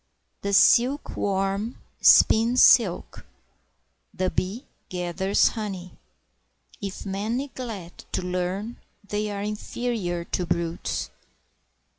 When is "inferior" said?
9.43-10.23